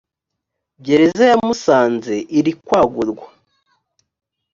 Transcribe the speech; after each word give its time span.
gereza 0.85 1.23
ya 1.31 1.37
musanze 1.45 2.15
iri 2.37 2.51
kwagurwa 2.65 3.27